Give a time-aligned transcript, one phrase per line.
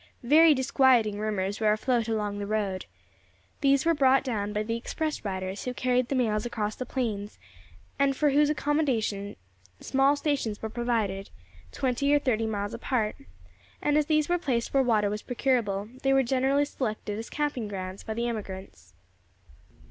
[0.23, 2.87] Very disquieting rumours were afloat along the road.
[3.59, 7.37] These were brought down by the express riders who carried the mails across the plains,
[7.99, 9.35] and for whose accommodation
[9.79, 11.29] small stations were provided,
[11.71, 13.15] twenty or thirty miles apart;
[13.79, 17.67] and as these were placed where water was procurable, they were generally selected as camping
[17.67, 18.95] grounds by the emigrants.